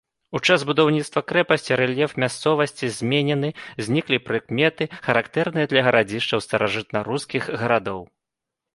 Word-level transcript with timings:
У 0.37 0.39
час 0.51 0.63
будаўніцтва 0.69 1.21
крэпасці 1.31 1.77
рэльеф 1.81 2.15
мясцовасці 2.23 2.89
зменены, 2.97 3.49
зніклі 3.89 4.17
прыкметы, 4.31 4.83
характэрныя 5.07 5.65
для 5.75 5.81
гарадзішчаў 5.93 6.39
старажытнарускіх 6.51 7.43
гарадоў. 7.65 8.01